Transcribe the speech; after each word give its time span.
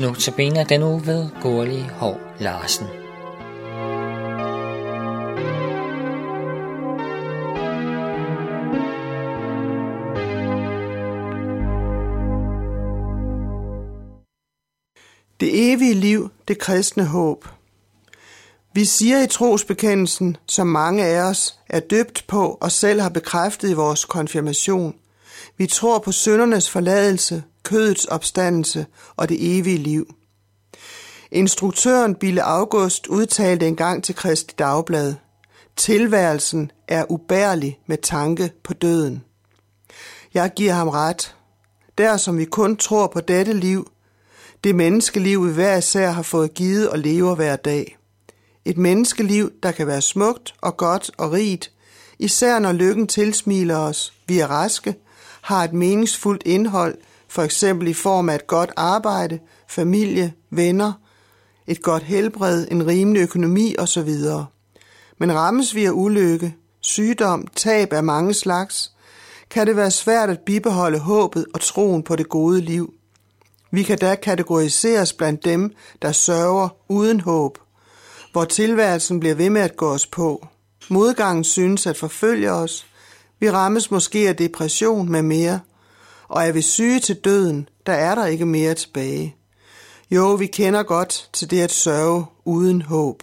Notabene 0.00 0.64
den 0.64 0.82
uge 0.82 1.06
ved 1.06 1.28
Gurli 1.42 1.80
Hov 1.80 2.20
Larsen. 2.40 2.86
Det 15.40 15.72
evige 15.72 15.94
liv, 15.94 16.30
det 16.48 16.58
kristne 16.58 17.04
håb. 17.04 17.48
Vi 18.74 18.84
siger 18.84 19.22
i 19.22 19.26
trosbekendelsen, 19.26 20.36
som 20.46 20.66
mange 20.66 21.04
af 21.04 21.20
os 21.20 21.58
er 21.68 21.80
døbt 21.80 22.24
på 22.28 22.58
og 22.60 22.72
selv 22.72 23.00
har 23.00 23.08
bekræftet 23.08 23.70
i 23.70 23.74
vores 23.74 24.04
konfirmation. 24.04 24.94
Vi 25.56 25.66
tror 25.66 25.98
på 25.98 26.12
søndernes 26.12 26.70
forladelse, 26.70 27.42
kødets 27.66 28.04
opstandelse 28.04 28.86
og 29.16 29.28
det 29.28 29.58
evige 29.58 29.78
liv. 29.78 30.14
Instruktøren 31.30 32.14
Bille 32.14 32.42
August 32.42 33.06
udtalte 33.06 33.68
engang 33.68 34.04
til 34.04 34.14
Kristi 34.14 34.54
Dagblad, 34.58 35.14
Tilværelsen 35.76 36.70
er 36.88 37.04
ubærlig 37.08 37.78
med 37.86 37.98
tanke 37.98 38.52
på 38.64 38.72
døden. 38.72 39.24
Jeg 40.34 40.52
giver 40.56 40.72
ham 40.72 40.88
ret. 40.88 41.34
Der 41.98 42.16
som 42.16 42.38
vi 42.38 42.44
kun 42.44 42.76
tror 42.76 43.06
på 43.06 43.20
dette 43.20 43.52
liv, 43.52 43.90
det 44.64 44.74
menneskeliv 44.74 45.46
vi 45.46 45.52
hver 45.52 45.76
især 45.76 46.10
har 46.10 46.22
fået 46.22 46.54
givet 46.54 46.90
og 46.90 46.98
lever 46.98 47.34
hver 47.34 47.56
dag. 47.56 47.96
Et 48.64 48.78
menneskeliv, 48.78 49.52
der 49.62 49.72
kan 49.72 49.86
være 49.86 50.02
smukt 50.02 50.54
og 50.60 50.76
godt 50.76 51.10
og 51.18 51.32
rigt, 51.32 51.72
især 52.18 52.58
når 52.58 52.72
lykken 52.72 53.06
tilsmiler 53.06 53.76
os, 53.76 54.12
vi 54.26 54.38
er 54.38 54.46
raske, 54.46 54.94
har 55.40 55.64
et 55.64 55.72
meningsfuldt 55.72 56.42
indhold, 56.46 56.98
for 57.36 57.42
eksempel 57.42 57.88
i 57.88 57.92
form 57.92 58.28
af 58.28 58.34
et 58.34 58.46
godt 58.46 58.70
arbejde, 58.76 59.38
familie, 59.68 60.32
venner, 60.50 60.92
et 61.66 61.82
godt 61.82 62.02
helbred, 62.02 62.66
en 62.70 62.86
rimelig 62.86 63.20
økonomi 63.20 63.74
osv. 63.78 64.08
Men 65.18 65.34
rammes 65.34 65.74
vi 65.74 65.84
af 65.84 65.90
ulykke, 65.90 66.54
sygdom, 66.80 67.46
tab 67.56 67.92
af 67.92 68.04
mange 68.04 68.34
slags, 68.34 68.92
kan 69.50 69.66
det 69.66 69.76
være 69.76 69.90
svært 69.90 70.30
at 70.30 70.40
bibeholde 70.40 70.98
håbet 70.98 71.46
og 71.54 71.60
troen 71.60 72.02
på 72.02 72.16
det 72.16 72.28
gode 72.28 72.60
liv. 72.60 72.94
Vi 73.70 73.82
kan 73.82 73.98
da 73.98 74.14
kategoriseres 74.14 75.12
blandt 75.12 75.44
dem, 75.44 75.74
der 76.02 76.12
sørger 76.12 76.68
uden 76.88 77.20
håb, 77.20 77.58
hvor 78.32 78.44
tilværelsen 78.44 79.20
bliver 79.20 79.34
ved 79.34 79.50
med 79.50 79.60
at 79.60 79.76
gå 79.76 79.88
os 79.88 80.06
på. 80.06 80.46
Modgangen 80.88 81.44
synes 81.44 81.86
at 81.86 81.96
forfølge 81.96 82.52
os. 82.52 82.86
Vi 83.40 83.50
rammes 83.50 83.90
måske 83.90 84.28
af 84.28 84.36
depression 84.36 85.10
med 85.10 85.22
mere. 85.22 85.60
Og 86.28 86.46
er 86.46 86.52
vi 86.52 86.62
syge 86.62 87.00
til 87.00 87.16
døden, 87.16 87.68
der 87.86 87.92
er 87.92 88.14
der 88.14 88.26
ikke 88.26 88.46
mere 88.46 88.74
tilbage. 88.74 89.36
Jo, 90.10 90.34
vi 90.34 90.46
kender 90.46 90.82
godt 90.82 91.30
til 91.32 91.50
det 91.50 91.60
at 91.60 91.72
sørge 91.72 92.26
uden 92.44 92.82
håb. 92.82 93.22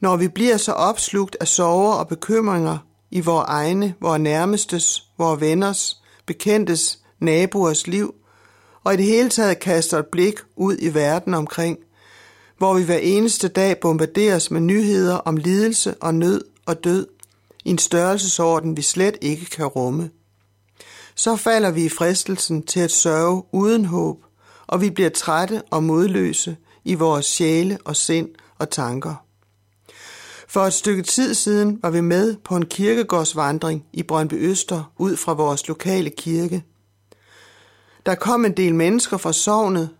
Når 0.00 0.16
vi 0.16 0.28
bliver 0.28 0.56
så 0.56 0.72
opslugt 0.72 1.36
af 1.40 1.48
sorger 1.48 1.92
og 1.94 2.08
bekymringer 2.08 2.78
i 3.10 3.20
vores 3.20 3.44
egne, 3.48 3.94
vores 4.00 4.20
nærmestes, 4.20 5.08
vores 5.18 5.40
venners, 5.40 6.02
bekendtes, 6.26 6.98
naboers 7.20 7.86
liv, 7.86 8.14
og 8.84 8.94
i 8.94 8.96
det 8.96 9.04
hele 9.04 9.28
taget 9.28 9.58
kaster 9.58 9.98
et 9.98 10.06
blik 10.06 10.34
ud 10.56 10.76
i 10.78 10.94
verden 10.94 11.34
omkring, 11.34 11.78
hvor 12.58 12.74
vi 12.74 12.82
hver 12.82 12.98
eneste 12.98 13.48
dag 13.48 13.80
bombarderes 13.80 14.50
med 14.50 14.60
nyheder 14.60 15.14
om 15.14 15.36
lidelse 15.36 15.94
og 16.00 16.14
nød 16.14 16.44
og 16.66 16.84
død 16.84 17.06
i 17.64 17.70
en 17.70 17.78
størrelsesorden, 17.78 18.76
vi 18.76 18.82
slet 18.82 19.16
ikke 19.20 19.46
kan 19.46 19.66
rumme. 19.66 20.10
Så 21.14 21.36
falder 21.36 21.70
vi 21.70 21.84
i 21.84 21.88
fristelsen 21.88 22.62
til 22.62 22.80
at 22.80 22.90
sørge 22.90 23.42
uden 23.52 23.84
håb, 23.84 24.24
og 24.66 24.80
vi 24.80 24.90
bliver 24.90 25.10
trætte 25.10 25.62
og 25.70 25.84
modløse 25.84 26.56
i 26.84 26.94
vores 26.94 27.26
sjæle 27.26 27.78
og 27.84 27.96
sind 27.96 28.28
og 28.58 28.70
tanker. 28.70 29.14
For 30.48 30.60
et 30.60 30.72
stykke 30.72 31.02
tid 31.02 31.34
siden 31.34 31.78
var 31.82 31.90
vi 31.90 32.00
med 32.00 32.36
på 32.44 32.56
en 32.56 32.66
kirkegårdsvandring 32.66 33.84
i 33.92 34.02
Brøndby 34.02 34.50
Øster 34.50 34.92
ud 34.98 35.16
fra 35.16 35.32
vores 35.32 35.68
lokale 35.68 36.10
kirke. 36.10 36.64
Der 38.06 38.14
kom 38.14 38.44
en 38.44 38.56
del 38.56 38.74
mennesker 38.74 39.16
fra 39.16 39.32
sovnet, 39.32 39.90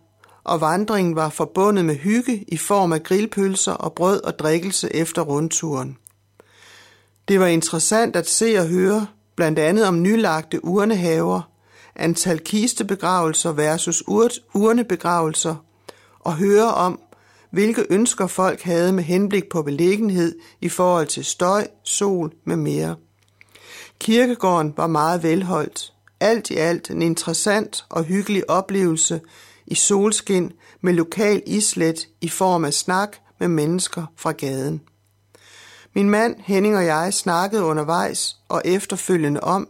og 0.43 0.61
vandringen 0.61 1.15
var 1.15 1.29
forbundet 1.29 1.85
med 1.85 1.95
hygge 1.95 2.45
i 2.47 2.57
form 2.57 2.93
af 2.93 3.03
grillpølser 3.03 3.71
og 3.71 3.93
brød 3.93 4.23
og 4.23 4.39
drikkelse 4.39 4.95
efter 4.95 5.21
rundturen. 5.21 5.97
Det 7.27 7.39
var 7.39 7.47
interessant 7.47 8.15
at 8.15 8.29
se 8.29 8.55
og 8.57 8.67
høre, 8.67 9.07
blandt 9.35 9.59
andet 9.59 9.87
om 9.87 10.01
nylagte 10.01 10.65
urnehaver, 10.65 11.41
antal 11.95 12.39
kistebegravelser 12.39 13.51
versus 13.51 14.03
urnebegravelser, 14.53 15.55
og 16.19 16.35
høre 16.35 16.73
om, 16.73 16.99
hvilke 17.51 17.85
ønsker 17.89 18.27
folk 18.27 18.61
havde 18.61 18.93
med 18.93 19.03
henblik 19.03 19.49
på 19.49 19.61
beliggenhed 19.61 20.35
i 20.61 20.69
forhold 20.69 21.07
til 21.07 21.25
støj, 21.25 21.67
sol 21.83 22.31
med 22.45 22.55
mere. 22.55 22.95
Kirkegården 23.99 24.73
var 24.77 24.87
meget 24.87 25.23
velholdt. 25.23 25.93
Alt 26.19 26.51
i 26.51 26.55
alt 26.55 26.91
en 26.91 27.01
interessant 27.01 27.85
og 27.89 28.03
hyggelig 28.03 28.49
oplevelse 28.49 29.21
i 29.67 29.75
solskin 29.75 30.51
med 30.81 30.93
lokal 30.93 31.43
islet 31.45 32.07
i 32.21 32.29
form 32.29 32.65
af 32.65 32.73
snak 32.73 33.17
med 33.39 33.47
mennesker 33.47 34.05
fra 34.17 34.31
gaden. 34.31 34.81
Min 35.95 36.09
mand 36.09 36.35
Henning 36.39 36.77
og 36.77 36.85
jeg 36.85 37.13
snakkede 37.13 37.63
undervejs 37.63 38.37
og 38.49 38.61
efterfølgende 38.65 39.39
om, 39.39 39.67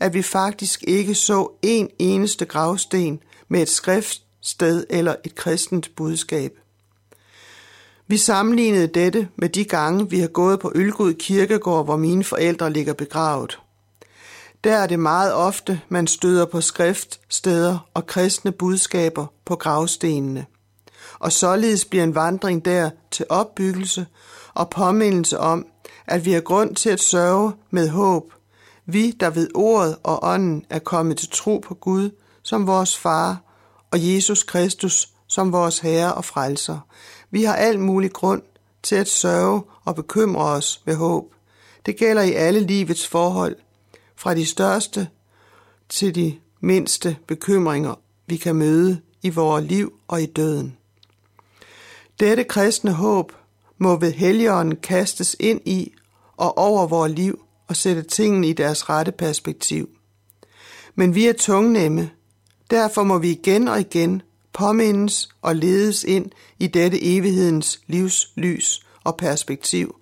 at 0.00 0.14
vi 0.14 0.22
faktisk 0.22 0.84
ikke 0.86 1.14
så 1.14 1.48
en 1.62 1.90
eneste 1.98 2.44
gravsten 2.44 3.20
med 3.48 3.62
et 3.62 3.68
skriftsted 3.68 4.86
eller 4.90 5.14
et 5.24 5.34
kristent 5.34 5.90
budskab. 5.96 6.52
Vi 8.06 8.16
sammenlignede 8.16 8.86
dette 8.86 9.28
med 9.36 9.48
de 9.48 9.64
gange, 9.64 10.10
vi 10.10 10.20
har 10.20 10.28
gået 10.28 10.60
på 10.60 10.72
Ølgud 10.74 11.14
Kirkegård, 11.14 11.84
hvor 11.84 11.96
mine 11.96 12.24
forældre 12.24 12.72
ligger 12.72 12.92
begravet. 12.92 13.58
Der 14.64 14.76
er 14.76 14.86
det 14.86 14.98
meget 14.98 15.34
ofte, 15.34 15.80
man 15.88 16.06
støder 16.06 16.46
på 16.46 16.60
skriftsteder 16.60 17.88
og 17.94 18.06
kristne 18.06 18.52
budskaber 18.52 19.26
på 19.44 19.56
gravstenene. 19.56 20.46
Og 21.24 21.32
således 21.32 21.84
bliver 21.84 22.04
en 22.04 22.14
vandring 22.14 22.64
der 22.64 22.90
til 23.10 23.26
opbyggelse 23.28 24.06
og 24.54 24.70
påmindelse 24.70 25.38
om, 25.38 25.66
at 26.06 26.24
vi 26.24 26.32
har 26.32 26.40
grund 26.40 26.76
til 26.76 26.90
at 26.90 27.00
sørge 27.00 27.52
med 27.70 27.88
håb. 27.88 28.32
Vi, 28.86 29.10
der 29.10 29.30
ved 29.30 29.48
ordet 29.54 29.96
og 30.02 30.18
ånden 30.22 30.64
er 30.70 30.78
kommet 30.78 31.16
til 31.16 31.28
tro 31.32 31.58
på 31.58 31.74
Gud 31.74 32.10
som 32.42 32.66
vores 32.66 32.98
far 32.98 33.38
og 33.90 34.14
Jesus 34.14 34.42
Kristus 34.42 35.08
som 35.26 35.52
vores 35.52 35.78
Herre 35.78 36.14
og 36.14 36.24
Frelser. 36.24 36.78
Vi 37.30 37.44
har 37.44 37.54
al 37.54 37.80
mulig 37.80 38.12
grund 38.12 38.42
til 38.82 38.96
at 38.96 39.08
sørge 39.08 39.62
og 39.84 39.94
bekymre 39.94 40.44
os 40.44 40.82
med 40.84 40.94
håb. 40.94 41.24
Det 41.86 41.96
gælder 41.96 42.22
i 42.22 42.32
alle 42.32 42.60
livets 42.60 43.06
forhold, 43.06 43.56
fra 44.16 44.34
de 44.34 44.46
største 44.46 45.08
til 45.88 46.14
de 46.14 46.38
mindste 46.60 47.16
bekymringer, 47.26 47.94
vi 48.26 48.36
kan 48.36 48.56
møde 48.56 49.00
i 49.22 49.30
vores 49.30 49.64
liv 49.64 49.92
og 50.08 50.22
i 50.22 50.26
døden. 50.26 50.76
Dette 52.20 52.44
kristne 52.44 52.92
håb 52.92 53.32
må 53.78 53.96
ved 53.96 54.12
helligånden 54.12 54.76
kastes 54.76 55.36
ind 55.40 55.60
i 55.64 55.92
og 56.36 56.58
over 56.58 56.86
vores 56.86 57.12
liv 57.12 57.44
og 57.68 57.76
sætte 57.76 58.02
tingene 58.02 58.48
i 58.48 58.52
deres 58.52 58.88
rette 58.88 59.12
perspektiv. 59.12 59.88
Men 60.94 61.14
vi 61.14 61.26
er 61.26 61.32
tungnemme, 61.32 62.10
derfor 62.70 63.02
må 63.02 63.18
vi 63.18 63.30
igen 63.30 63.68
og 63.68 63.80
igen 63.80 64.22
påmindes 64.52 65.28
og 65.42 65.56
ledes 65.56 66.04
ind 66.04 66.30
i 66.58 66.66
dette 66.66 67.16
evighedens 67.16 67.80
livslys 67.86 68.86
og 69.04 69.16
perspektiv, 69.16 69.96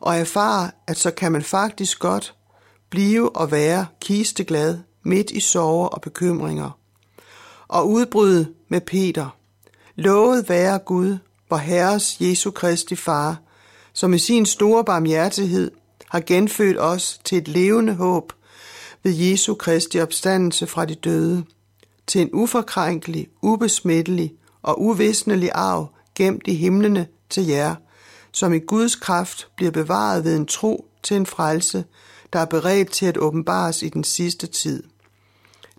og 0.00 0.16
erfare, 0.16 0.70
at 0.86 0.98
så 0.98 1.10
kan 1.10 1.32
man 1.32 1.42
faktisk 1.42 1.98
godt 1.98 2.34
blive 2.90 3.36
og 3.36 3.50
være 3.50 3.86
kisteglad 4.00 4.78
midt 5.02 5.30
i 5.30 5.40
sorger 5.40 5.88
og 5.88 6.00
bekymringer. 6.00 6.70
Og 7.68 7.90
udbryde 7.90 8.54
med 8.68 8.80
Peter. 8.80 9.36
Lovet 9.94 10.48
være 10.48 10.78
Gud, 10.78 11.18
vor 11.50 11.56
Herres 11.56 12.20
Jesu 12.20 12.50
Kristi 12.50 12.96
Far, 12.96 13.36
som 13.92 14.14
i 14.14 14.18
sin 14.18 14.46
store 14.46 14.84
barmhjertighed 14.84 15.70
har 16.10 16.20
genfødt 16.20 16.80
os 16.80 17.20
til 17.24 17.38
et 17.38 17.48
levende 17.48 17.94
håb 17.94 18.32
ved 19.02 19.12
Jesu 19.12 19.54
Kristi 19.54 20.00
opstandelse 20.00 20.66
fra 20.66 20.84
de 20.84 20.94
døde, 20.94 21.44
til 22.06 22.20
en 22.20 22.30
uforkrænkelig, 22.32 23.28
ubesmittelig 23.42 24.32
og 24.62 24.82
uvisnelig 24.82 25.50
arv 25.54 25.88
gemt 26.14 26.42
i 26.46 26.54
himlene 26.54 27.06
til 27.30 27.46
jer, 27.46 27.74
som 28.32 28.52
i 28.52 28.58
Guds 28.58 28.96
kraft 28.96 29.48
bliver 29.56 29.70
bevaret 29.70 30.24
ved 30.24 30.36
en 30.36 30.46
tro 30.46 30.86
til 31.02 31.16
en 31.16 31.26
frelse, 31.26 31.84
der 32.32 32.38
er 32.38 32.44
beredt 32.44 32.90
til 32.90 33.06
at 33.06 33.18
åbenbares 33.18 33.82
i 33.82 33.88
den 33.88 34.04
sidste 34.04 34.46
tid. 34.46 34.82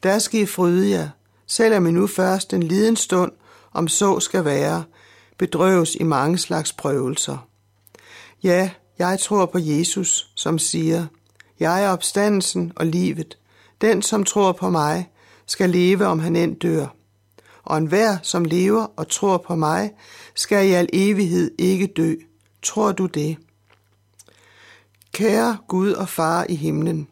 Der 0.03 0.19
skal 0.19 0.41
I 0.41 0.45
fryde 0.45 0.89
jer, 0.89 1.09
selvom 1.47 1.87
I 1.87 1.91
nu 1.91 2.07
først 2.07 2.53
en 2.53 2.63
liden 2.63 2.95
stund, 2.95 3.31
om 3.73 3.87
så 3.87 4.19
skal 4.19 4.45
være, 4.45 4.83
bedrøves 5.39 5.95
i 5.95 6.03
mange 6.03 6.37
slags 6.37 6.73
prøvelser. 6.73 7.47
Ja, 8.43 8.71
jeg 8.99 9.19
tror 9.19 9.45
på 9.45 9.57
Jesus, 9.61 10.31
som 10.35 10.59
siger, 10.59 11.05
jeg 11.59 11.83
er 11.83 11.89
opstandelsen 11.89 12.71
og 12.75 12.85
livet. 12.85 13.37
Den, 13.81 14.01
som 14.01 14.23
tror 14.23 14.51
på 14.51 14.69
mig, 14.69 15.09
skal 15.45 15.69
leve, 15.69 16.05
om 16.05 16.19
han 16.19 16.35
end 16.35 16.59
dør. 16.59 16.87
og 17.63 17.77
enhver, 17.77 18.17
som 18.21 18.45
lever 18.45 18.87
og 18.95 19.07
tror 19.07 19.37
på 19.37 19.55
mig, 19.55 19.91
skal 20.35 20.67
i 20.67 20.71
al 20.71 20.89
evighed 20.93 21.51
ikke 21.57 21.87
dø. 21.87 22.15
Tror 22.63 22.91
du 22.91 23.05
det? 23.05 23.37
Kære 25.13 25.57
Gud 25.67 25.91
og 25.91 26.09
Far 26.09 26.45
i 26.49 26.55
himlen, 26.55 27.07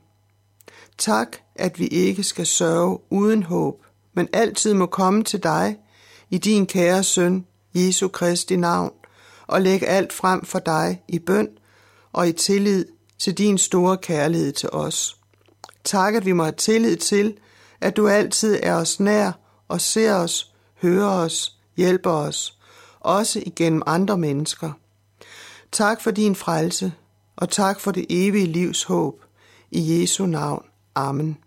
tak, 0.98 1.38
at 1.56 1.80
vi 1.80 1.88
ikke 1.88 2.24
skal 2.24 2.46
sørge 2.46 3.00
uden 3.10 3.44
håb, 3.44 3.86
men 4.14 4.28
altid 4.34 4.74
må 4.74 4.86
komme 4.86 5.24
til 5.24 5.44
dig 5.44 5.78
i 6.30 6.38
din 6.38 6.66
kære 6.66 7.04
søn, 7.04 7.46
Jesu 7.78 8.08
Kristi 8.08 8.56
navn, 8.56 8.92
og 9.48 9.62
lægge 9.62 9.88
alt 9.88 10.14
frem 10.14 10.46
for 10.46 10.60
dig 10.60 11.02
i 11.08 11.20
bøn 11.20 11.48
og 12.14 12.28
i 12.28 12.32
tillid 12.32 12.86
til 13.20 13.34
din 13.34 13.58
store 13.58 13.98
kærlighed 13.98 14.52
til 14.54 14.70
os. 14.70 15.18
Tak, 15.84 16.16
at 16.16 16.26
vi 16.26 16.32
må 16.32 16.44
have 16.44 16.56
tillid 16.56 16.98
til, 16.98 17.38
at 17.82 17.98
du 17.98 18.08
altid 18.08 18.60
er 18.64 18.76
os 18.76 19.00
nær 19.00 19.32
og 19.68 19.82
ser 19.82 20.14
os, 20.14 20.54
hører 20.82 21.10
os, 21.10 21.58
hjælper 21.78 22.12
os, 22.12 22.58
også 23.00 23.44
igennem 23.46 23.82
andre 23.86 24.18
mennesker. 24.18 24.72
Tak 25.72 26.02
for 26.02 26.12
din 26.12 26.36
frelse, 26.36 26.94
og 27.36 27.50
tak 27.50 27.80
for 27.80 27.92
det 27.92 28.06
evige 28.10 28.46
livs 28.46 28.84
håb. 28.84 29.24
I 29.72 30.02
Jesu 30.02 30.26
navn. 30.26 30.66
Amen. 30.96 31.38